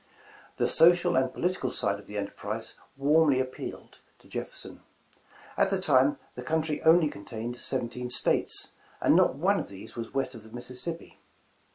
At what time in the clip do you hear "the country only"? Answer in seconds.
6.33-7.07